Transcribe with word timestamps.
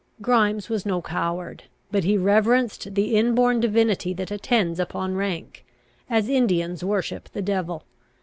Grimes 0.19 0.67
was 0.67 0.83
no 0.83 0.99
coward; 0.99 1.65
but 1.91 2.03
he 2.03 2.17
reverenced 2.17 2.95
the 2.95 3.15
inborn 3.15 3.59
divinity 3.59 4.15
that 4.15 4.31
attends 4.31 4.79
upon 4.79 5.13
rank, 5.13 5.63
as 6.09 6.27
Indians 6.27 6.83
worship 6.83 7.29
the 7.33 7.41
devil. 7.43 7.83